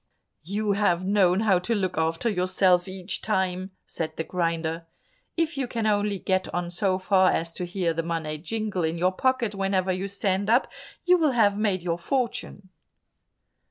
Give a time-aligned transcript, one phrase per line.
[0.43, 4.87] "You have known how to look after yourself each time," said the grinder.
[5.37, 8.97] "If you can only get on so far as to hear the money jingle in
[8.97, 10.67] your pocket whenever you stand up,
[11.05, 12.69] you will have made your fortune."